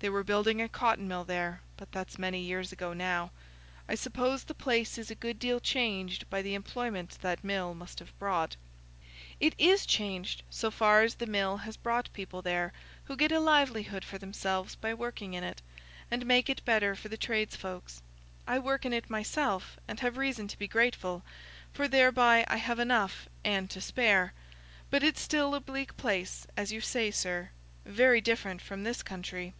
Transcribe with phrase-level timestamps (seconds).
[0.00, 3.30] They were building a cotton mill there; but that's many years ago now.
[3.88, 8.00] I suppose the place is a good deal changed by the employment that mill must
[8.00, 8.54] have brought."
[9.40, 12.74] "It is changed so far as the mill has brought people there,
[13.04, 15.62] who get a livelihood for themselves by working in it,
[16.10, 18.02] and make it better for the tradesfolks.
[18.46, 21.22] I work in it myself, and have reason to be grateful,
[21.72, 24.34] for thereby I have enough and to spare.
[24.90, 29.54] But it's still a bleak place, as you say, sir—very different from this country."